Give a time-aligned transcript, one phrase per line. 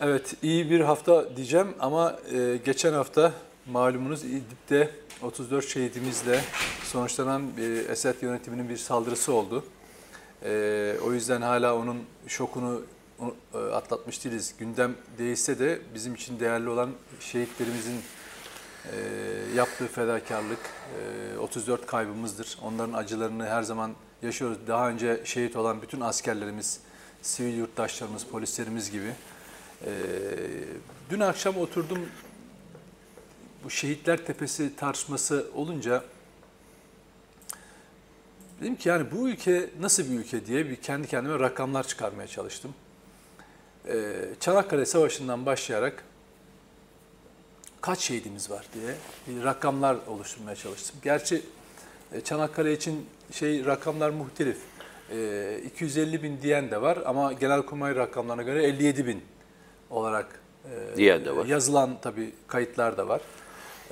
[0.00, 3.32] Evet, iyi bir hafta diyeceğim ama e, geçen hafta
[3.66, 4.90] malumunuz İdlib'de
[5.22, 6.40] 34 şehidimizle
[6.84, 9.64] sonuçlanan e, Esed yönetiminin bir saldırısı oldu.
[10.44, 12.82] E, o yüzden hala onun şokunu
[13.54, 14.54] e, atlatmış değiliz.
[14.58, 16.90] Gündem değişse de bizim için değerli olan
[17.20, 18.00] şehitlerimizin
[18.92, 18.96] e,
[19.56, 20.60] yaptığı fedakarlık
[21.34, 22.58] e, 34 kaybımızdır.
[22.62, 23.92] Onların acılarını her zaman
[24.22, 24.58] yaşıyoruz.
[24.66, 26.80] Daha önce şehit olan bütün askerlerimiz,
[27.22, 29.12] sivil yurttaşlarımız, polislerimiz gibi.
[29.86, 29.90] E,
[31.10, 32.08] dün akşam oturdum
[33.64, 36.04] bu Şehitler Tepesi tartışması olunca
[38.60, 42.74] dedim ki yani bu ülke nasıl bir ülke diye bir kendi kendime rakamlar çıkarmaya çalıştım.
[43.88, 46.04] Ee, Çanakkale Savaşı'ndan başlayarak
[47.80, 48.94] kaç şehidimiz var diye
[49.26, 50.96] bir rakamlar oluşturmaya çalıştım.
[51.02, 51.42] Gerçi
[52.12, 54.58] e, Çanakkale için şey rakamlar muhtelif.
[55.10, 59.22] Ee, 250 bin diyen de var ama Genelkurmay rakamlarına göre 57 bin
[59.90, 61.46] olarak e, Diyen de var.
[61.46, 63.20] yazılan tabii kayıtlar da var.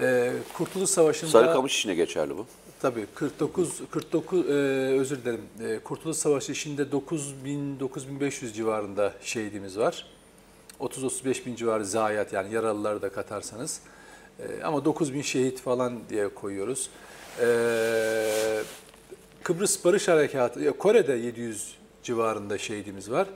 [0.00, 2.46] Ee, Kurtuluş Savaşı'nda Sarıkamış içine geçerli bu.
[2.80, 4.52] Tabii 49 49 e,
[5.00, 5.40] özür dilerim.
[5.64, 10.06] E, Kurtuluş Savaşı içinde 9000 9500 civarında şehidimiz var.
[10.78, 13.80] 30 35 bin civarı zayiat yani yaralıları da katarsanız.
[14.40, 16.90] E, ama 9000 şehit falan diye koyuyoruz.
[17.40, 17.46] E,
[19.42, 23.26] Kıbrıs Barış Harekatı Kore'de 700 civarında şehidimiz var.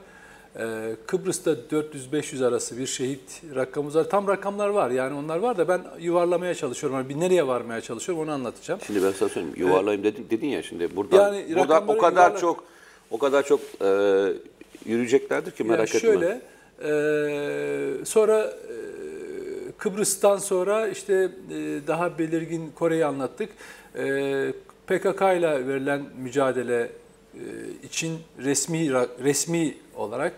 [0.59, 4.03] Ee, Kıbrıs'ta 400-500 arası bir şehit rakamımız var.
[4.09, 6.97] Tam rakamlar var yani onlar var da ben yuvarlamaya çalışıyorum.
[6.99, 8.79] Yani bir nereye varmaya çalışıyorum onu anlatacağım.
[8.87, 12.39] Şimdi ben sana söyleyeyim yuvarlayayım dedin, dedin ya şimdi buradan Yani buradan o kadar yuvarla-
[12.39, 12.63] çok
[13.11, 13.87] o kadar çok e,
[14.85, 15.99] yürüyeceklerdir ki merak yani etme.
[16.09, 16.41] şöyle,
[16.83, 18.75] e, sonra e,
[19.77, 23.49] Kıbrıs'tan sonra işte e, daha belirgin Kore'yi anlattık.
[23.95, 24.53] E,
[24.87, 26.89] PKK ile verilen mücadele
[27.83, 28.91] için resmi
[29.23, 30.33] resmi olarak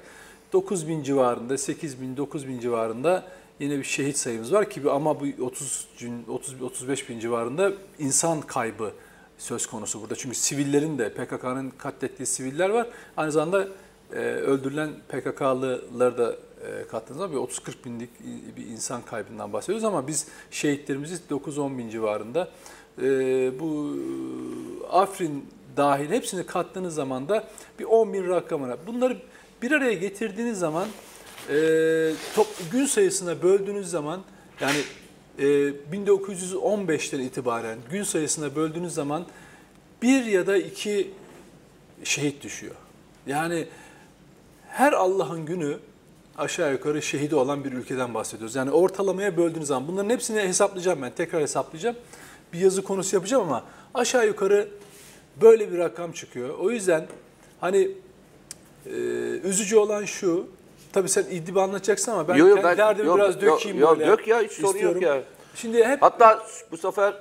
[0.54, 3.24] 9 bin civarında, 8 bin, 9 bin civarında
[3.60, 8.42] yine bir şehit sayımız var ki ama bu 30 gün, 30 35 bin civarında insan
[8.42, 8.92] kaybı
[9.38, 10.16] söz konusu burada.
[10.16, 12.88] Çünkü sivillerin de PKK'nın katlettiği siviller var.
[13.18, 13.68] Aynı zamanda
[14.14, 16.36] e, öldürülen PKK'lıları da
[16.68, 18.10] e, kattığınız zaman bir 30-40 binlik
[18.58, 22.50] bir insan kaybından bahsediyoruz ama biz şehitlerimizi 9-10 bin civarında
[23.02, 23.06] e,
[23.60, 23.96] bu
[24.92, 25.46] Afrin
[25.78, 27.44] dahil hepsini kattığınız zaman da
[27.80, 28.78] bir 10 bin rakamına.
[28.88, 29.18] Bunları
[29.62, 30.88] bir araya getirdiğiniz zaman
[31.50, 31.56] e,
[32.36, 34.22] top, gün sayısına böldüğünüz zaman
[34.62, 34.80] yani
[35.40, 35.44] e,
[35.94, 39.26] 1915'ten itibaren gün sayısına böldüğünüz zaman
[40.02, 41.12] bir ya da iki
[42.04, 42.76] şehit düşüyor.
[43.28, 43.68] Yani
[44.68, 45.78] her Allah'ın günü
[46.38, 48.56] aşağı yukarı şehidi olan bir ülkeden bahsediyoruz.
[48.56, 51.12] Yani ortalamaya böldüğünüz zaman bunların hepsini hesaplayacağım ben.
[51.16, 51.96] Tekrar hesaplayacağım.
[52.54, 53.64] Bir yazı konusu yapacağım ama
[53.94, 54.68] aşağı yukarı
[55.42, 56.60] böyle bir rakam çıkıyor.
[56.60, 57.08] O yüzden
[57.62, 57.92] hani
[58.86, 58.92] e,
[59.44, 60.48] üzücü olan şu.
[60.94, 64.00] Tabii sen İdlib'i anlatacaksın ama ben Yo, yo, kendi derdimi yok, biraz yok, dökeyim yok,
[64.00, 64.12] böyle.
[64.12, 65.22] dök ya, hiç sorun yok ya.
[65.56, 67.12] Şimdi hep Hatta bu sefer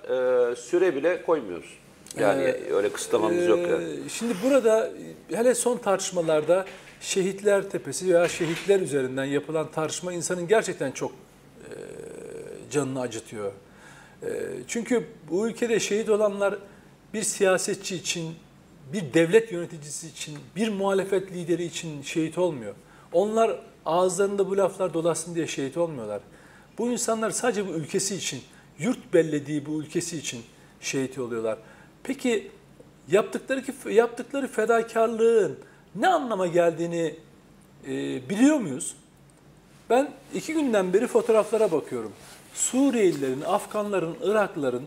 [0.52, 1.78] e, süre bile koymuyoruz.
[2.18, 3.84] Yani Ee, öyle kısıtlamamız yok yani.
[3.84, 4.90] Ee, Şimdi burada
[5.32, 6.64] hele son tartışmalarda
[7.00, 11.68] Şehitler Tepesi veya şehitler üzerinden yapılan tartışma insanın gerçekten çok e,
[12.70, 13.52] canını acıtıyor.
[14.22, 14.28] E,
[14.68, 16.58] Çünkü bu ülkede şehit olanlar
[17.14, 18.34] bir siyasetçi için,
[18.92, 22.74] bir devlet yöneticisi için, bir muhalefet lideri için şehit olmuyor.
[23.12, 26.20] Onlar ağızlarında bu laflar dolasın diye şehit olmuyorlar.
[26.78, 28.42] Bu insanlar sadece bu ülkesi için,
[28.78, 30.42] yurt bellediği bu ülkesi için
[30.80, 31.58] şehit oluyorlar.
[32.02, 32.50] Peki
[33.08, 35.58] yaptıkları ki yaptıkları fedakarlığın
[35.94, 37.14] ne anlama geldiğini
[37.86, 37.90] e,
[38.28, 38.96] biliyor muyuz?
[39.90, 42.12] Ben iki günden beri fotoğraflara bakıyorum.
[42.54, 44.82] Suriyelilerin, Afganların, Iraklıların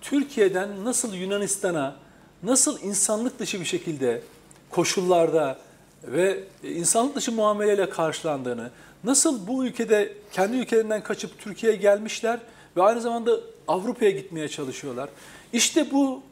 [0.00, 1.96] Türkiye'den nasıl Yunanistan'a,
[2.42, 4.22] nasıl insanlık dışı bir şekilde
[4.70, 5.58] koşullarda
[6.04, 8.70] ve insanlık dışı muameleyle karşılandığını,
[9.04, 12.40] nasıl bu ülkede kendi ülkelerinden kaçıp Türkiye'ye gelmişler
[12.76, 15.08] ve aynı zamanda Avrupa'ya gitmeye çalışıyorlar.
[15.52, 16.22] İşte bu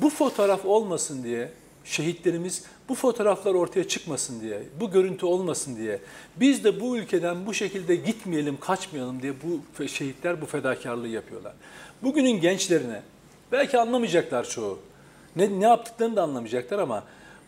[0.00, 1.52] bu fotoğraf olmasın diye
[1.84, 6.00] şehitlerimiz bu fotoğraflar ortaya çıkmasın diye, bu görüntü olmasın diye
[6.36, 11.52] biz de bu ülkeden bu şekilde gitmeyelim, kaçmayalım diye bu şehitler bu fedakarlığı yapıyorlar.
[12.02, 13.02] Bugünün gençlerine
[13.52, 14.78] belki anlamayacaklar çoğu.
[15.36, 17.04] Ne, ne yaptıklarını da anlamayacaklar ama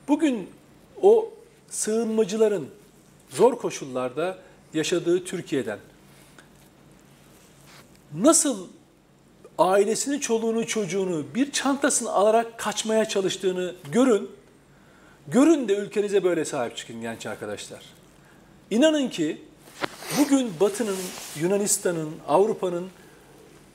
[0.08, 0.50] bugün
[1.02, 1.30] o
[1.70, 2.68] sığınmacıların
[3.30, 4.38] zor koşullarda
[4.74, 5.78] yaşadığı Türkiye'den
[8.14, 8.68] nasıl
[9.58, 14.30] ailesini, çoluğunu, çocuğunu bir çantasını alarak kaçmaya çalıştığını görün.
[15.28, 17.82] Görün de ülkenize böyle sahip çıkın genç arkadaşlar.
[18.70, 19.42] İnanın ki
[20.18, 20.96] bugün Batı'nın,
[21.40, 22.88] Yunanistan'ın, Avrupa'nın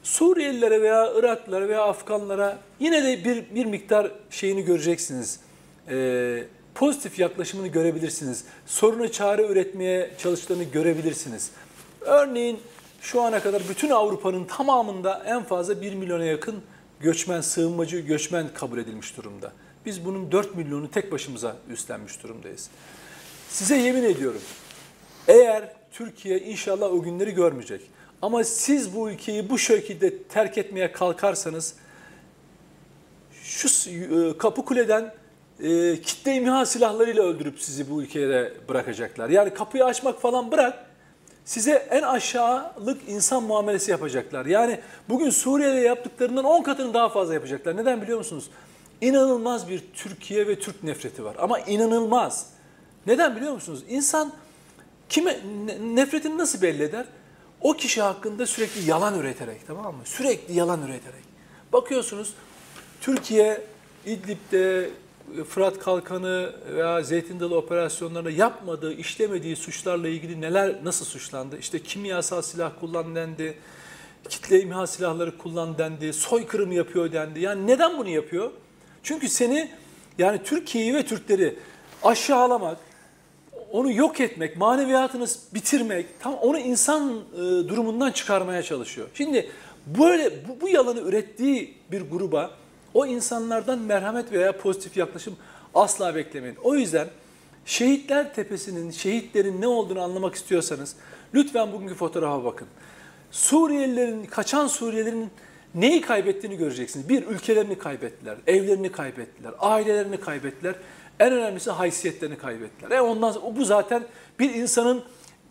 [0.07, 5.39] Suriyelilere veya Iraklılara veya Afganlara yine de bir, bir miktar şeyini göreceksiniz.
[5.89, 6.43] Ee,
[6.75, 8.43] pozitif yaklaşımını görebilirsiniz.
[8.65, 11.51] Soruna çare üretmeye çalıştığını görebilirsiniz.
[12.01, 12.59] Örneğin
[13.01, 16.61] şu ana kadar bütün Avrupa'nın tamamında en fazla 1 milyona yakın
[16.99, 19.51] göçmen, sığınmacı, göçmen kabul edilmiş durumda.
[19.85, 22.69] Biz bunun 4 milyonu tek başımıza üstlenmiş durumdayız.
[23.49, 24.41] Size yemin ediyorum.
[25.27, 27.96] Eğer Türkiye inşallah o günleri görmeyecek.
[28.21, 31.75] Ama siz bu ülkeyi bu şekilde terk etmeye kalkarsanız
[33.43, 35.13] şu e, kapı kuleden
[35.59, 39.29] e, kitle imha silahlarıyla öldürüp sizi bu ülkeye bırakacaklar.
[39.29, 40.85] Yani kapıyı açmak falan bırak
[41.45, 44.45] size en aşağılık insan muamelesi yapacaklar.
[44.45, 44.79] Yani
[45.09, 47.77] bugün Suriye'de yaptıklarından 10 katını daha fazla yapacaklar.
[47.77, 48.49] Neden biliyor musunuz?
[49.01, 51.35] İnanılmaz bir Türkiye ve Türk nefreti var.
[51.39, 52.49] Ama inanılmaz.
[53.07, 53.83] Neden biliyor musunuz?
[53.89, 54.33] İnsan
[55.09, 55.37] kime
[55.81, 57.05] nefretini nasıl belli eder?
[57.61, 60.01] O kişi hakkında sürekli yalan üreterek tamam mı?
[60.05, 61.23] Sürekli yalan üreterek.
[61.73, 62.33] Bakıyorsunuz
[63.01, 63.61] Türkiye
[64.05, 64.89] İdlib'de
[65.49, 71.57] Fırat Kalkanı veya Zeytin Dalı operasyonlarında yapmadığı, işlemediği suçlarla ilgili neler nasıl suçlandı?
[71.57, 73.57] İşte kimyasal silah kullan dendi,
[74.29, 77.39] kitle imha silahları kullan dendi, soykırım yapıyor dendi.
[77.39, 78.51] Yani neden bunu yapıyor?
[79.03, 79.71] Çünkü seni
[80.17, 81.59] yani Türkiye'yi ve Türkleri
[82.03, 82.77] aşağılamak,
[83.71, 89.07] onu yok etmek, maneviyatını bitirmek, tam onu insan e, durumundan çıkarmaya çalışıyor.
[89.13, 89.49] Şimdi
[89.85, 92.51] böyle bu, bu yalanı ürettiği bir gruba
[92.93, 95.35] o insanlardan merhamet veya pozitif yaklaşım
[95.75, 96.55] asla beklemeyin.
[96.63, 97.07] O yüzden
[97.67, 100.95] Şehitler Tepesi'nin, şehitlerin ne olduğunu anlamak istiyorsanız
[101.33, 102.67] lütfen bugünkü fotoğrafa bakın.
[103.31, 105.29] Suriyelilerin, kaçan Suriyelilerin
[105.75, 107.09] neyi kaybettiğini göreceksiniz.
[107.09, 110.75] Bir, ülkelerini kaybettiler, evlerini kaybettiler, ailelerini kaybettiler.
[111.19, 112.97] En önemlisi haysiyetlerini kaybettiler.
[112.97, 114.03] E ondan bu zaten
[114.39, 115.03] bir insanın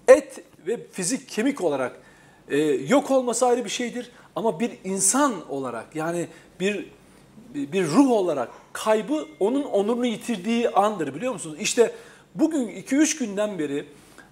[0.09, 1.97] et ve fizik kemik olarak
[2.49, 4.11] e, yok olması ayrı bir şeydir.
[4.37, 6.29] Ama bir insan olarak yani
[6.61, 6.87] bir
[7.55, 11.57] bir ruh olarak kaybı onun onurunu yitirdiği andır biliyor musunuz?
[11.61, 11.93] İşte
[12.35, 13.87] bugün 2-3 günden beri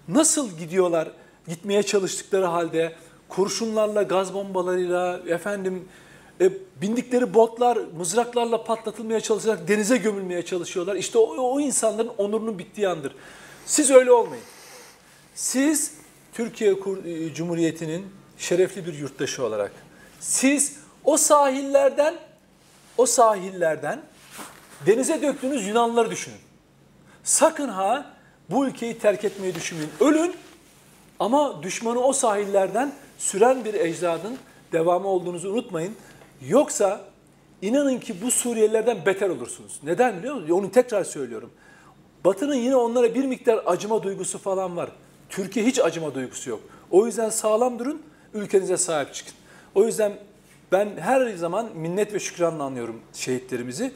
[0.07, 1.11] nasıl gidiyorlar
[1.47, 2.95] gitmeye çalıştıkları halde
[3.29, 5.87] kurşunlarla, gaz bombalarıyla, efendim
[6.41, 6.49] e,
[6.81, 10.95] bindikleri botlar mızraklarla patlatılmaya çalışarak denize gömülmeye çalışıyorlar.
[10.95, 13.15] İşte o, o insanların onurunun bittiği andır.
[13.65, 14.43] Siz öyle olmayın.
[15.35, 15.93] Siz
[16.33, 16.71] Türkiye
[17.05, 18.05] e, Cumhuriyeti'nin
[18.37, 19.71] şerefli bir yurttaşı olarak
[20.19, 22.15] siz o sahillerden
[22.97, 24.01] o sahillerden
[24.85, 26.37] denize döktüğünüz Yunanlıları düşünün.
[27.23, 28.15] Sakın ha
[28.49, 29.91] bu ülkeyi terk etmeyi düşünmeyin.
[29.99, 30.35] Ölün
[31.19, 34.37] ama düşmanı o sahillerden süren bir ecdadın
[34.71, 35.95] devamı olduğunuzu unutmayın.
[36.47, 37.01] Yoksa
[37.61, 39.79] inanın ki bu Suriyelilerden beter olursunuz.
[39.83, 40.51] Neden biliyor musunuz?
[40.51, 41.51] Onu tekrar söylüyorum.
[42.25, 44.89] Batı'nın yine onlara bir miktar acıma duygusu falan var.
[45.29, 46.59] Türkiye hiç acıma duygusu yok.
[46.91, 48.01] O yüzden sağlam durun,
[48.33, 49.33] ülkenize sahip çıkın.
[49.75, 50.13] O yüzden
[50.71, 53.91] ben her zaman minnet ve şükranla anlıyorum şehitlerimizi.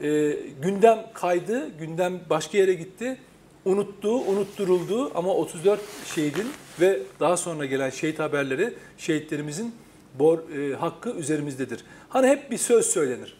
[0.00, 3.18] E, gündem kaydı, gündem başka yere gitti.
[3.64, 5.80] Unuttu, unutturuldu ama 34
[6.14, 6.46] şehidin
[6.80, 9.74] ve daha sonra gelen şehit haberleri şehitlerimizin
[10.18, 11.84] bor, e, hakkı üzerimizdedir.
[12.08, 13.36] Hani hep bir söz söylenir.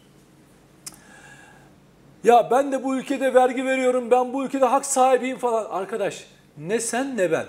[2.23, 5.65] Ya ben de bu ülkede vergi veriyorum, ben bu ülkede hak sahibiyim falan.
[5.69, 6.27] Arkadaş
[6.57, 7.45] ne sen ne ben.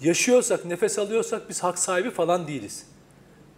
[0.00, 2.86] Yaşıyorsak, nefes alıyorsak biz hak sahibi falan değiliz.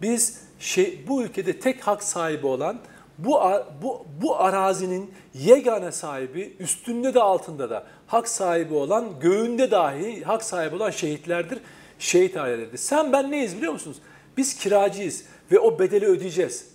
[0.01, 2.77] Biz şey, bu ülkede tek hak sahibi olan
[3.17, 3.41] bu,
[3.81, 10.43] bu, bu arazinin yegane sahibi, üstünde de altında da hak sahibi olan, göğünde dahi hak
[10.43, 11.59] sahibi olan şehitlerdir,
[11.99, 12.77] şehit aileleridir.
[12.77, 13.97] Sen ben neyiz biliyor musunuz?
[14.37, 16.65] Biz kiracıyız ve o bedeli ödeyeceğiz.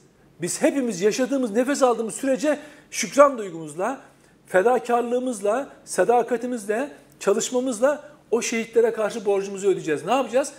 [0.42, 2.58] Biz hepimiz yaşadığımız, nefes aldığımız sürece
[2.90, 4.00] şükran duygumuzla,
[4.46, 10.04] fedakarlığımızla, sadakatimizle, çalışmamızla o şehitlere karşı borcumuzu ödeyeceğiz.
[10.04, 10.52] Ne yapacağız?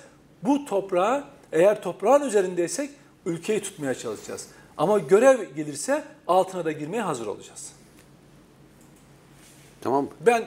[0.44, 2.90] Bu toprağa, eğer toprağın üzerindeysek
[3.26, 4.48] ülkeyi tutmaya çalışacağız.
[4.78, 7.72] Ama görev gelirse altına da girmeye hazır olacağız.
[9.82, 10.10] Tamam?
[10.26, 10.44] Ben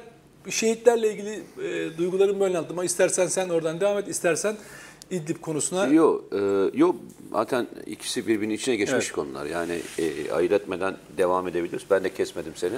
[0.50, 2.58] şehitlerle ilgili e, duygularımı böyle.
[2.58, 4.56] Ama istersen sen oradan devam et, istersen
[5.12, 5.86] İdlib konusuna...
[5.86, 6.96] Yok, e, yok
[7.32, 9.12] zaten ikisi birbirinin içine geçmiş evet.
[9.12, 9.46] konular.
[9.46, 11.82] Yani e, ayırt etmeden devam edebiliriz.
[11.90, 12.74] Ben de kesmedim seni.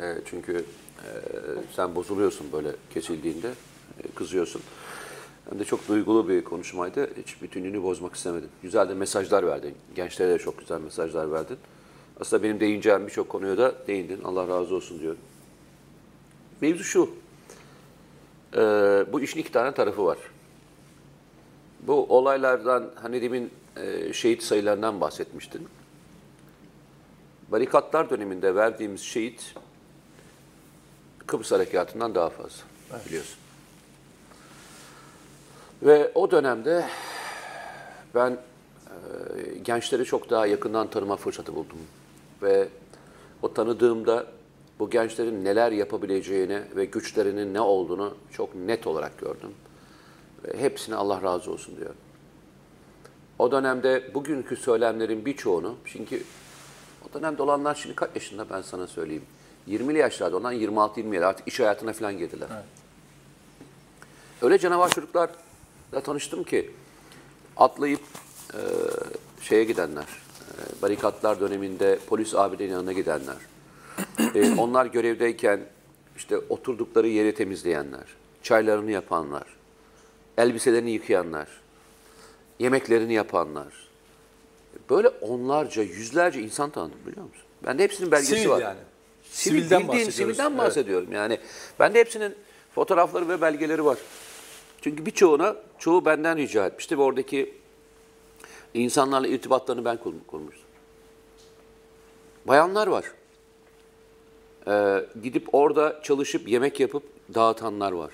[0.00, 0.64] E, çünkü
[0.98, 1.08] e,
[1.76, 3.48] sen bozuluyorsun böyle kesildiğinde,
[4.04, 4.62] e, kızıyorsun.
[5.50, 7.10] Hem de çok duygulu bir konuşmaydı.
[7.22, 8.48] Hiç bütünlüğünü bozmak istemedim.
[8.62, 9.74] Güzel de mesajlar verdin.
[9.94, 11.58] Gençlere de çok güzel mesajlar verdin.
[12.20, 14.20] Aslında benim değineceğim birçok konuya da değindin.
[14.24, 15.20] Allah razı olsun diyorum.
[16.60, 17.10] Mevzu şu.
[18.54, 18.58] Ee,
[19.12, 20.18] bu işin iki tane tarafı var.
[21.80, 25.68] Bu olaylardan hani demin e, şehit sayılarından bahsetmiştin.
[27.48, 29.54] Barikatlar döneminde verdiğimiz şehit
[31.26, 33.06] Kıbrıs Harekatı'ndan daha fazla evet.
[33.06, 33.38] biliyorsun.
[35.82, 36.88] Ve o dönemde
[38.14, 41.78] ben e, gençleri çok daha yakından tanıma fırsatı buldum.
[42.42, 42.68] Ve
[43.42, 44.26] o tanıdığımda
[44.78, 49.50] bu gençlerin neler yapabileceğini ve güçlerinin ne olduğunu çok net olarak gördüm.
[50.58, 51.96] Hepsine Allah razı olsun diyorum.
[53.38, 56.22] O dönemde bugünkü söylemlerin birçoğunu, çünkü
[57.08, 59.24] o dönemde olanlar şimdi kaç yaşında ben sana söyleyeyim.
[59.68, 62.48] 20'li yaşlarda olan 26-27 artık iş hayatına falan girdiler.
[64.42, 66.70] Öyle canavar çocuklarla tanıştım ki
[67.56, 68.00] atlayıp
[68.54, 68.60] e,
[69.42, 73.36] şeye gidenler, e, barikatlar döneminde polis abilerin yanına gidenler,
[74.34, 75.60] e, onlar görevdeyken
[76.16, 78.04] işte oturdukları yeri temizleyenler,
[78.42, 79.57] çaylarını yapanlar,
[80.42, 81.48] elbiselerini yıkayanlar,
[82.58, 83.88] yemeklerini yapanlar.
[84.90, 87.42] Böyle onlarca, yüzlerce insan tanıdım biliyor musun?
[87.66, 88.60] Ben de hepsinin belgesi Sivil var.
[88.60, 88.78] yani.
[89.30, 90.58] Sivil, Sivilden bildiğin sivilden Evet.
[90.58, 91.12] bahsediyorum.
[91.12, 91.38] Yani
[91.80, 92.34] ben de hepsinin
[92.74, 93.98] fotoğrafları ve belgeleri var.
[94.82, 97.54] Çünkü birçoğuna, çoğu benden rica etmişti ve oradaki
[98.74, 100.64] insanlarla irtibatlarını ben kur- kurmuştum.
[102.44, 103.04] Bayanlar var.
[104.68, 107.02] Ee, gidip orada çalışıp yemek yapıp
[107.34, 108.10] dağıtanlar var.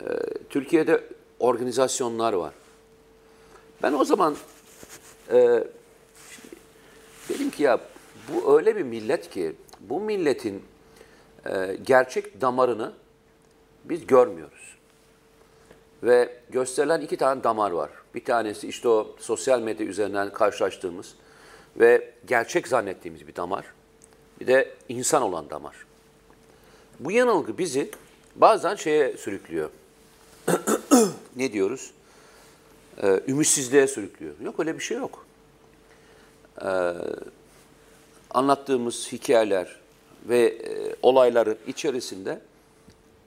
[0.00, 0.04] Ee,
[0.50, 1.04] Türkiye'de
[1.40, 2.52] organizasyonlar var.
[3.82, 4.36] Ben o zaman
[5.32, 5.64] e,
[7.28, 7.80] dedim ki ya
[8.28, 10.62] bu öyle bir millet ki bu milletin
[11.46, 12.92] e, gerçek damarını
[13.84, 14.74] biz görmüyoruz.
[16.02, 17.90] Ve gösterilen iki tane damar var.
[18.14, 21.14] Bir tanesi işte o sosyal medya üzerinden karşılaştığımız
[21.76, 23.64] ve gerçek zannettiğimiz bir damar.
[24.40, 25.76] Bir de insan olan damar.
[27.00, 27.90] Bu yanılgı bizi
[28.36, 29.70] bazen şeye sürüklüyor.
[31.36, 31.90] Ne diyoruz?
[33.02, 34.34] Ee, ümitsizliğe sürüklüyor.
[34.44, 35.26] Yok öyle bir şey yok.
[36.62, 36.92] Ee,
[38.30, 39.76] anlattığımız hikayeler
[40.28, 42.40] ve e, olayların içerisinde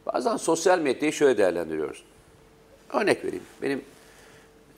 [0.05, 2.03] bazen sosyal medyayı şöyle değerlendiriyoruz.
[2.93, 3.43] Örnek vereyim.
[3.62, 3.81] Benim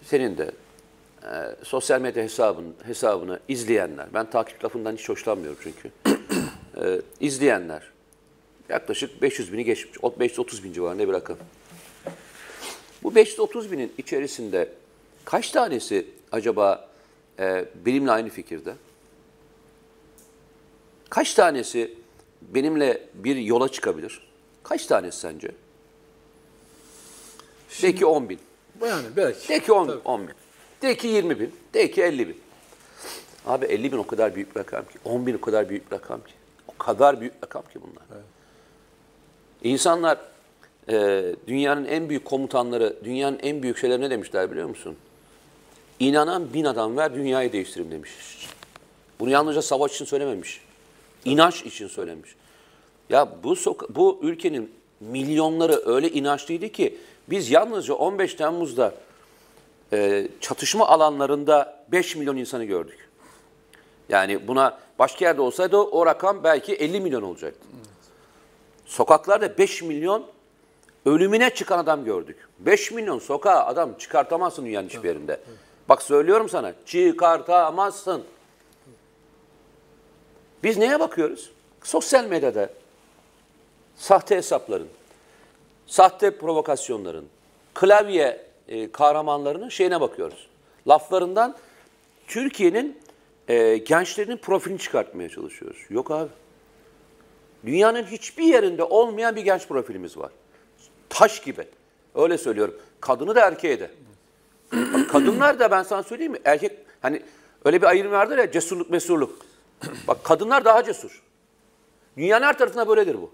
[0.04, 0.52] senin de
[1.24, 5.92] e, sosyal medya hesabın, hesabını izleyenler, ben takip lafından hiç hoşlanmıyorum çünkü.
[6.82, 7.84] e, izleyenler
[8.70, 9.98] yaklaşık 500 bini geçmiş.
[10.02, 11.38] O 530 bin civarında bir rakam.
[13.04, 14.70] Bu 530 binin içerisinde
[15.26, 16.90] kaç tanesi acaba
[17.40, 18.74] e, benimle aynı fikirde?
[21.10, 21.94] Kaç tanesi
[22.42, 24.30] benimle bir yola çıkabilir?
[24.64, 25.52] Kaç tanesi sence?
[27.82, 28.40] De ki 10 bin.
[28.82, 29.50] Yani belki.
[29.50, 30.00] De ki 10, Tabii.
[30.06, 30.34] 10 bin.
[30.82, 31.56] De ki 20 bin.
[31.74, 32.38] De ki 50 bin.
[33.46, 35.00] Abi 50 bin o kadar büyük bir rakam ki.
[35.06, 36.34] 10 bin o kadar büyük bir rakam ki.
[36.68, 38.24] O kadar büyük rakam ki bunlar.
[39.64, 40.18] İnsanlar
[40.90, 44.96] e, dünyanın en büyük komutanları, dünyanın en büyük şeyleri ne demişler biliyor musun?
[46.00, 48.12] İnanan bin adam ver dünyayı değiştirim demiş.
[49.20, 50.62] Bunu yalnızca savaş için söylememiş.
[51.26, 52.36] İnanç için söylemiş.
[53.10, 56.98] Ya bu soka- bu ülkenin milyonları öyle inançlıydı ki
[57.30, 58.94] biz yalnızca 15 Temmuz'da
[59.94, 63.10] e, çatışma alanlarında 5 milyon insanı gördük.
[64.10, 67.68] Yani buna başka yerde olsaydı o rakam belki 50 milyon olacaktı.
[68.86, 70.26] Sokaklarda 5 milyon
[71.06, 72.38] ölümüne çıkan adam gördük.
[72.60, 75.40] 5 milyon sokağa adam çıkartamazsın dünyanın hiçbir yerinde.
[75.90, 78.24] Bak söylüyorum sana çıkartamazsın.
[80.64, 81.52] Biz neye bakıyoruz?
[81.84, 82.70] Sosyal medyada
[83.96, 84.88] sahte hesapların,
[85.88, 87.26] sahte provokasyonların,
[87.74, 90.48] klavye e, kahramanlarının şeyine bakıyoruz.
[90.88, 91.56] Laflarından
[92.28, 92.98] Türkiye'nin
[93.48, 95.86] e, gençlerinin profilini çıkartmaya çalışıyoruz.
[95.90, 96.30] Yok abi.
[97.66, 100.32] Dünyanın hiçbir yerinde olmayan bir genç profilimiz var.
[101.10, 101.68] Taş gibi.
[102.16, 102.76] Öyle söylüyorum.
[103.02, 103.92] Kadını da erkeğe de.
[105.12, 106.40] Kadınlar da ben sana söyleyeyim mi?
[106.46, 107.22] Erkek hani
[107.66, 109.46] öyle bir ayrım vardır ya cesurluk mesurluk.
[110.08, 111.22] Bak kadınlar daha cesur.
[112.18, 113.32] Dünyanın her tarafında böyledir bu.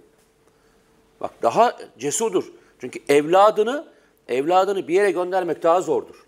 [1.21, 2.51] Bak daha cesurdur.
[2.79, 3.87] Çünkü evladını
[4.27, 6.25] evladını bir yere göndermek daha zordur.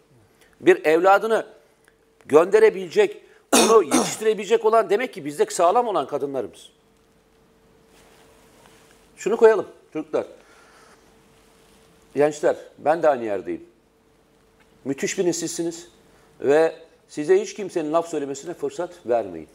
[0.60, 1.46] Bir evladını
[2.26, 3.22] gönderebilecek,
[3.54, 6.70] onu yetiştirebilecek olan demek ki bizde sağlam olan kadınlarımız.
[9.18, 10.26] Şunu koyalım çocuklar.
[12.18, 13.66] Gençler ben de aynı yerdeyim.
[14.86, 15.88] Müthiş bir nesilsiniz
[16.40, 16.76] ve
[17.08, 19.48] size hiç kimsenin laf söylemesine fırsat vermeyin.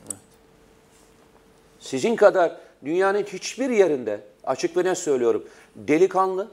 [1.81, 6.49] Sizin kadar dünyanın hiçbir yerinde açık ve net söylüyorum delikanlı,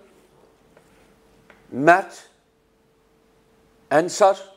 [1.71, 2.29] mert,
[3.91, 4.53] ensar,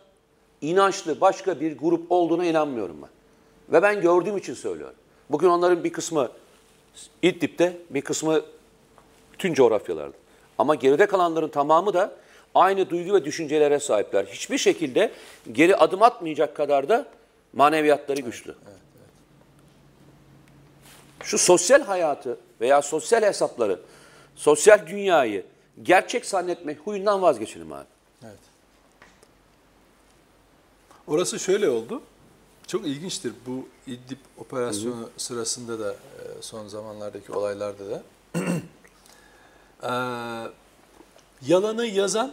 [0.60, 3.10] inançlı başka bir grup olduğuna inanmıyorum ben.
[3.76, 4.96] Ve ben gördüğüm için söylüyorum.
[5.30, 6.28] Bugün onların bir kısmı
[7.22, 8.42] İdlib'de, bir kısmı
[9.32, 10.21] bütün coğrafyalarda.
[10.62, 12.16] Ama geride kalanların tamamı da
[12.54, 14.24] aynı duygu ve düşüncelere sahipler.
[14.24, 15.12] Hiçbir şekilde
[15.52, 17.06] geri adım atmayacak kadar da
[17.52, 18.54] maneviyatları güçlü.
[21.22, 23.80] Şu sosyal hayatı veya sosyal hesapları,
[24.36, 25.46] sosyal dünyayı
[25.82, 27.86] gerçek zannetmek huyundan vazgeçelim abi.
[28.24, 28.38] Evet.
[31.06, 32.02] Orası şöyle oldu.
[32.66, 35.96] Çok ilginçtir bu İdlib operasyonu sırasında da e,
[36.40, 38.02] son zamanlardaki olaylarda da.
[39.82, 39.88] Eee,
[41.46, 42.32] yalanı yazan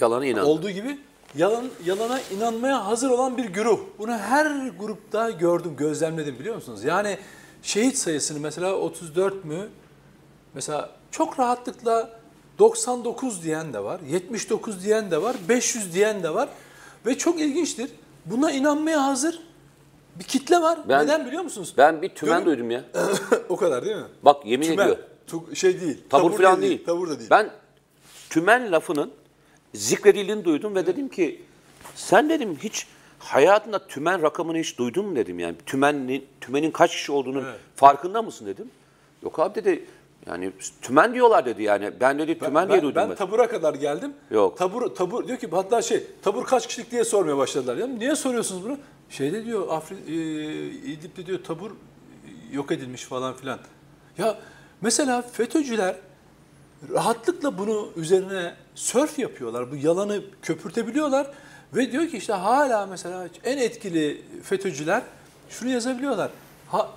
[0.00, 0.44] Yalana inan.
[0.46, 0.98] olduğu gibi
[1.36, 3.80] yalan yalana inanmaya hazır olan bir güruh.
[3.98, 6.84] Bunu her grupta gördüm, gözlemledim biliyor musunuz?
[6.84, 7.18] Yani
[7.62, 9.68] şehit sayısını mesela 34 mü?
[10.54, 12.20] Mesela çok rahatlıkla
[12.58, 16.48] 99 diyen de var, 79 diyen de var, 500 diyen de var
[17.06, 17.90] ve çok ilginçtir.
[18.26, 19.40] Buna inanmaya hazır
[20.18, 20.78] bir kitle var.
[20.88, 21.74] Ben- Neden biliyor musunuz?
[21.76, 22.84] Ben bir tümen Gönül- duydum ya.
[23.48, 24.02] o kadar değil mi?
[24.22, 24.84] Bak yemin Tümen.
[24.84, 24.98] ediyor.
[25.54, 25.98] Şey değil.
[26.10, 26.84] Tabur, falan değil.
[26.84, 27.30] Tabur da değil.
[27.30, 27.50] Ben
[28.30, 29.10] tümen lafının
[29.74, 31.42] zikredildiğini duydum ve dedim ki
[31.94, 32.86] sen dedim hiç
[33.18, 35.56] hayatında tümen rakamını hiç duydun mu dedim yani.
[35.66, 37.60] Tümenin, tümenin kaç kişi olduğunu Evet.
[37.76, 38.70] farkında mısın dedim.
[39.22, 39.84] Yok abi dedi
[40.26, 41.92] yani tümen diyorlar dedi yani.
[42.00, 43.16] Ben dedi tümen diye ben, duydum ben ben.
[43.16, 44.12] tabura kadar geldim.
[44.30, 44.58] Yok.
[44.58, 47.76] Tabur tabur diyor ki hatta şey tabur kaç kişilik diye sormaya başladılar.
[47.76, 48.78] Ya niye soruyorsunuz bunu?
[49.10, 50.12] Şeyde diyor Afrin e,
[50.66, 51.70] İdlib'de diyor tabur
[52.52, 53.58] yok edilmiş falan filan.
[54.18, 54.38] Ya
[54.82, 55.96] mesela FETÖ'cüler
[56.94, 59.70] rahatlıkla bunu üzerine sörf yapıyorlar.
[59.72, 61.26] Bu yalanı köpürtebiliyorlar
[61.76, 65.02] ve diyor ki işte hala mesela en etkili FETÖ'cüler
[65.50, 66.30] şunu yazabiliyorlar.
[66.68, 66.90] Ha,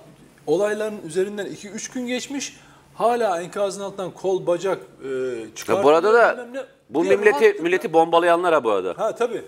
[0.46, 2.56] olayların üzerinden 2-3 gün geçmiş.
[2.94, 5.08] Hala enkazın altından kol bacak e,
[5.54, 5.74] çıkar.
[5.76, 6.60] Ya bu arada da ne
[6.90, 8.94] bu milleti rahatlıkla- milleti bombalayanlar ha bu arada.
[8.98, 9.42] Ha tabii.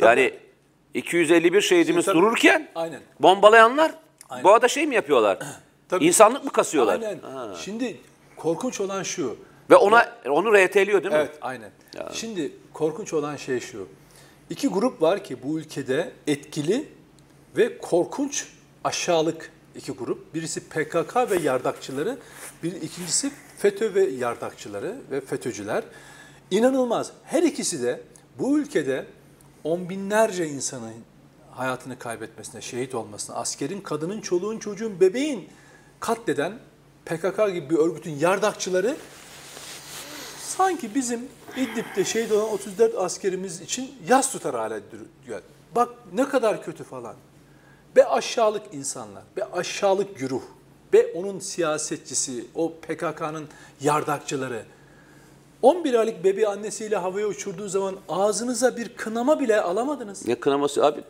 [0.00, 0.34] Yani
[0.94, 2.18] 251 şehidimiz Tabii.
[2.18, 3.00] dururken Aynen.
[3.20, 3.94] bombalayanlar
[4.30, 4.44] Aynen.
[4.44, 5.38] bu arada şey mi yapıyorlar?
[5.92, 6.06] Tabii.
[6.06, 6.94] İnsanlık mı kasıyorlar?
[6.94, 7.20] Aynen.
[7.54, 8.00] Şimdi
[8.36, 9.36] korkunç olan şu.
[9.70, 11.20] Ve ona onu RT'liyor değil mi?
[11.20, 11.70] Evet, aynen.
[12.12, 13.88] Şimdi korkunç olan şey şu.
[14.50, 16.88] İki grup var ki bu ülkede etkili
[17.56, 18.46] ve korkunç
[18.84, 20.34] aşağılık iki grup.
[20.34, 22.18] Birisi PKK ve yardakçıları,
[22.62, 25.84] bir ikincisi FETÖ ve yardakçıları ve FETÖ'cüler.
[26.50, 27.12] İnanılmaz.
[27.24, 28.00] Her ikisi de
[28.38, 29.06] bu ülkede
[29.64, 30.94] on binlerce insanın
[31.50, 35.48] hayatını kaybetmesine, şehit olmasına, askerin, kadının, çoluğun, çocuğun, bebeğin
[36.02, 36.52] katleden
[37.06, 38.96] PKK gibi bir örgütün yardakçıları
[40.40, 45.42] sanki bizim İdlib'de şehit olan 34 askerimiz için yas tutar hale duruyor.
[45.74, 47.14] Bak ne kadar kötü falan.
[47.96, 50.42] Be aşağılık insanlar, be aşağılık güruh,
[50.92, 53.48] be onun siyasetçisi, o PKK'nın
[53.80, 54.62] yardakçıları.
[55.62, 60.26] 11 aylık bebeği annesiyle havaya uçurduğu zaman ağzınıza bir kınama bile alamadınız.
[60.28, 61.00] Ne kınaması abi?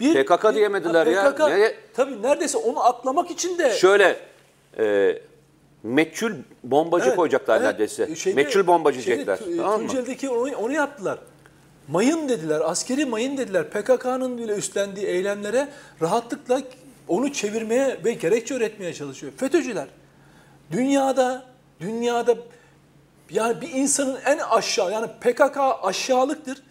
[0.00, 1.30] Bir- PKK bir- diyemediler ya.
[1.34, 4.31] PKK, Ne- Tabii neredeyse onu atlamak için de Şöyle
[4.78, 5.18] e,
[5.82, 6.32] meçhul
[6.64, 7.66] bombacı Evet, koyacaklar evet.
[7.66, 8.16] neredeyse.
[8.16, 9.38] Şeyde- meçhul bombacı diyecekler.
[9.56, 9.80] Tamam?
[9.80, 11.18] Tunceli'deki onu, onu yaptılar.
[11.88, 13.70] Mayın dediler, askeri mayın dediler.
[13.70, 15.68] PKK'nın bile üstlendiği eylemlere
[16.02, 16.62] rahatlıkla
[17.08, 19.32] onu çevirmeye ve gerekçe üretmeye çalışıyor.
[19.36, 19.86] FETÖ'cüler.
[20.72, 21.44] Dünyada,
[21.80, 22.36] dünyada
[23.30, 26.62] yani bir insanın en aşağı, yani PKK aşağılıktır.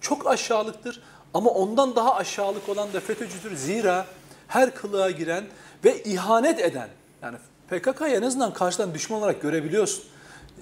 [0.00, 1.02] Çok aşağılıktır.
[1.34, 3.56] Ama ondan daha aşağılık olan da FETÖ'cüdür.
[3.56, 4.06] Zira
[4.48, 5.44] her kılığa giren
[5.84, 6.88] ve ihanet eden,
[7.22, 7.36] yani
[7.68, 10.04] PKK'yı en azından karşıdan düşman olarak görebiliyorsun.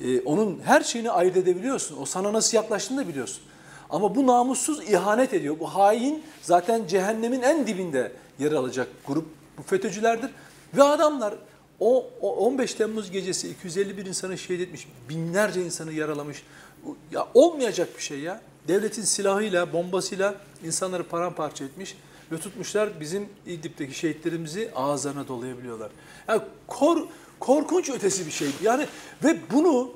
[0.00, 1.96] Ee, onun her şeyini ayırt edebiliyorsun.
[2.00, 3.42] O sana nasıl yaklaştığını da biliyorsun.
[3.90, 5.56] Ama bu namussuz ihanet ediyor.
[5.60, 9.26] Bu hain zaten cehennemin en dibinde yer alacak grup
[9.58, 10.30] bu FETÖ'cülerdir.
[10.76, 11.34] Ve adamlar
[11.80, 16.42] o, o 15 Temmuz gecesi 251 insanı şehit etmiş, binlerce insanı yaralamış.
[17.12, 18.40] Ya olmayacak bir şey ya.
[18.68, 21.96] Devletin silahıyla, bombasıyla insanları paramparça etmiş
[22.32, 25.90] ve tutmuşlar bizim İdlib'deki şehitlerimizi ağızlarına dolayabiliyorlar.
[26.28, 26.98] Yani kor,
[27.40, 28.48] korkunç ötesi bir şey.
[28.62, 28.86] Yani
[29.24, 29.90] ve bunu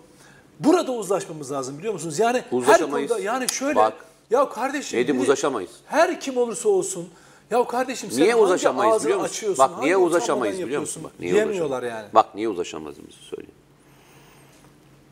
[0.61, 2.19] burada uzlaşmamız lazım biliyor musunuz?
[2.19, 3.93] Yani her konuda yani şöyle Bak.
[4.31, 5.71] ya kardeşim biri- uzlaşamayız.
[5.87, 7.09] Her kim olursa olsun
[7.51, 9.33] ya kardeşim sen Niye hangi uzlaşamayız ağzını biliyor musun?
[9.35, 9.59] açıyorsun?
[9.69, 11.03] Bak niye uzlaşamayız biliyor musun?
[11.05, 12.07] Bak, niye Diyemiyorlar yani.
[12.15, 13.55] Bak niye uzlaşamadığımızı söyleyeyim.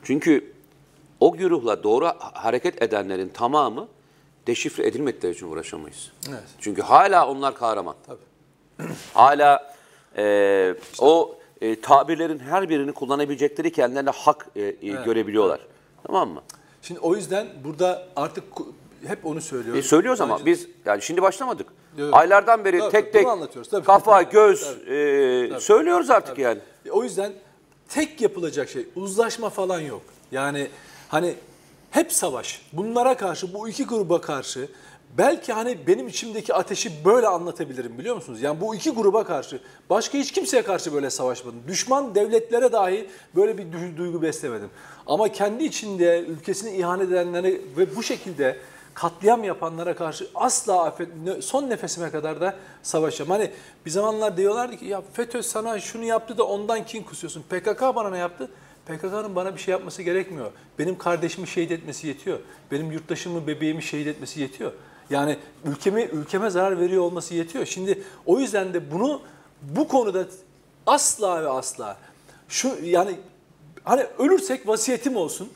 [0.05, 0.53] Çünkü
[1.21, 3.89] o güruhla doğru hareket edenlerin tamamı
[4.49, 6.13] deşifre edilmedikleri için uğraşamayız.
[6.29, 6.43] Evet.
[6.61, 7.95] Çünkü hala onlar kahraman.
[8.07, 8.89] Tabii.
[9.15, 9.75] Hala
[10.17, 15.61] e, o e, tabirlerin her birini kullanabilecekleri kendilerine hak e, e, görebiliyorlar.
[16.07, 16.43] Tamam mı?
[16.83, 18.45] Şimdi o yüzden burada artık
[19.07, 19.85] hep onu söylüyoruz.
[19.85, 21.67] E, söylüyoruz ama biz yani şimdi başlamadık.
[21.99, 22.15] Evet.
[22.15, 23.27] Aylardan beri Tabii, tek tek
[23.71, 23.85] tabii.
[23.85, 26.59] kafa, göz e, söylüyoruz artık yani.
[26.87, 27.33] E, O yüzden
[27.89, 30.03] tek yapılacak şey uzlaşma falan yok.
[30.33, 30.69] Yani
[31.09, 31.35] hani
[31.91, 32.63] hep savaş.
[32.73, 34.69] Bunlara karşı bu iki gruba karşı
[35.19, 38.43] belki hani benim içimdeki ateşi böyle anlatabilirim biliyor musunuz?
[38.43, 41.63] Yani bu iki gruba karşı başka hiç kimseye karşı böyle savaşmadım.
[41.69, 44.71] Düşman devletlere dahi böyle bir du- duygu beslemedim.
[45.07, 48.57] Ama kendi içinde ülkesini ihanet edenlere ve bu şekilde
[48.95, 51.09] katliam yapanlara karşı asla affet,
[51.41, 53.31] son nefesime kadar da savaşacağım.
[53.31, 53.51] Hani
[53.87, 57.43] bir zamanlar diyorlardı ki ya FETÖ sana şunu yaptı da ondan kin kusuyorsun.
[57.43, 58.51] PKK bana ne yaptı?
[58.89, 60.51] PKK'nın bana bir şey yapması gerekmiyor.
[60.79, 62.39] Benim kardeşimi şehit etmesi yetiyor.
[62.71, 64.73] Benim yurttaşımı, bebeğimi şehit etmesi yetiyor.
[65.11, 67.67] Yani ülkemi ülkeme zarar veriyor olması yetiyor.
[67.67, 69.23] Şimdi o yüzden de bunu
[69.63, 70.27] bu konuda
[70.87, 71.97] asla ve asla
[72.49, 73.17] şu yani
[73.85, 75.49] hani ölürsek vasiyetim olsun.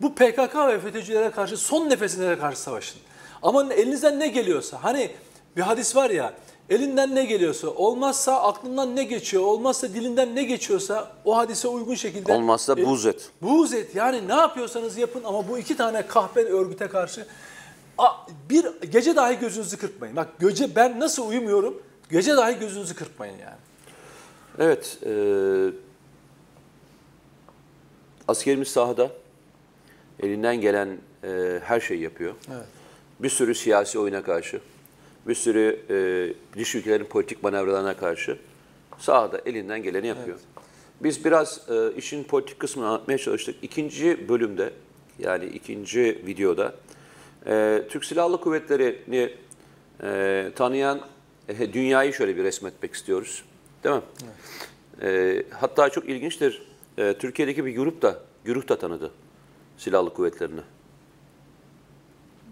[0.00, 3.00] bu PKK ve FETÖ'cülere karşı son nefesine karşı savaşın.
[3.42, 5.10] Ama elinizden ne geliyorsa hani
[5.56, 6.34] bir hadis var ya
[6.70, 12.32] elinden ne geliyorsa olmazsa aklından ne geçiyor olmazsa dilinden ne geçiyorsa o hadise uygun şekilde
[12.32, 13.30] Olmazsa e, buz et.
[13.42, 17.26] Buğz et yani ne yapıyorsanız yapın ama bu iki tane kahpe örgüte karşı
[18.50, 20.16] bir gece dahi gözünüzü kırpmayın.
[20.16, 23.58] Bak gece ben nasıl uyumuyorum gece dahi gözünüzü kırpmayın yani.
[24.58, 24.98] Evet.
[25.06, 25.12] E,
[28.28, 29.10] askerimiz sahada
[30.22, 32.34] elinden gelen e, her şeyi yapıyor.
[32.54, 32.66] Evet.
[33.20, 34.60] Bir sürü siyasi oyuna karşı,
[35.30, 38.38] bir sürü e, dış ülkelerin politik manevralarına karşı
[38.98, 40.38] sahada elinden geleni yapıyor.
[41.00, 43.56] Biz biraz e, işin politik kısmını anlatmaya çalıştık.
[43.62, 44.72] İkinci bölümde,
[45.18, 46.74] yani ikinci videoda
[47.46, 49.34] e, Türk Silahlı Kuvvetleri'ni
[50.02, 51.00] e, tanıyan
[51.48, 53.44] e, dünyayı şöyle bir resmetmek istiyoruz.
[53.84, 54.02] Değil mi?
[55.02, 56.62] E, hatta çok ilginçtir.
[56.98, 59.10] E, Türkiye'deki bir grup da, güruh da tanıdı
[59.78, 60.60] silahlı kuvvetlerini.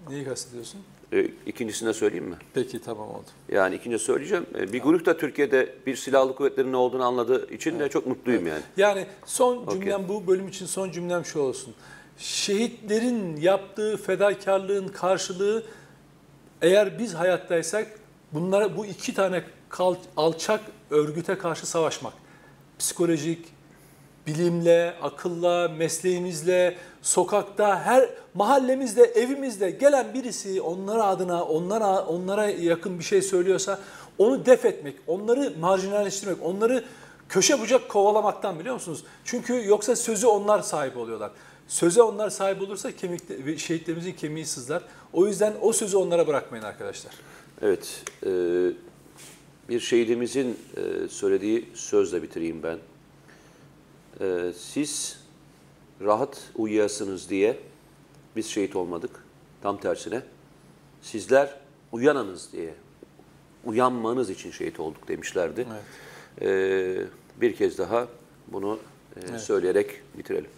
[0.09, 0.81] Neyi kastediyorsun?
[1.13, 2.37] E, ikincisini de söyleyeyim mi?
[2.55, 3.27] Peki tamam oldu.
[3.53, 4.47] Yani ikinci söyleyeceğim.
[4.59, 8.47] E, Bir grup da Türkiye'de bir silahlı kuvvetlerin ne olduğunu anladığı için de çok mutluyum
[8.47, 8.63] yani.
[8.77, 11.75] Yani son cümlem bu bölüm için son cümlem şu olsun.
[12.19, 15.63] Şehitlerin yaptığı fedakarlığın karşılığı
[16.63, 17.87] eğer biz hayattaysak
[18.33, 22.13] bunlara bu iki tane kal- alçak örgüte karşı savaşmak.
[22.79, 23.47] Psikolojik,
[24.27, 33.05] bilimle, akılla, mesleğimizle, sokakta, her mahallemizde, evimizde gelen birisi onlara adına, onlara onlara yakın bir
[33.05, 33.79] şey söylüyorsa
[34.19, 36.85] onu def etmek, onları marjinalleştirmek, onları
[37.29, 39.05] köşe bucak kovalamaktan biliyor musunuz?
[39.25, 41.31] Çünkü yoksa sözü onlar sahip oluyorlar.
[41.69, 44.83] Söze onlar sahip olursa kemik, şehitlerimizin kemiği sızlar.
[45.13, 47.13] O yüzden o sözü onlara bırakmayın arkadaşlar.
[47.63, 48.31] Evet, e,
[49.69, 52.79] bir şehidimizin e, söylediği sözle bitireyim ben.
[54.21, 55.19] E, siz
[56.01, 57.68] rahat uyuyasınız diye
[58.37, 59.25] biz şehit olmadık.
[59.63, 60.23] Tam tersine
[61.03, 61.55] sizler
[61.93, 62.75] uyanınız diye,
[63.65, 65.67] uyanmanız için şehit olduk demişlerdi.
[65.73, 65.83] Evet.
[66.43, 68.09] E, bir kez daha
[68.49, 68.79] bunu
[69.17, 70.51] e, söyleyerek bitirelim.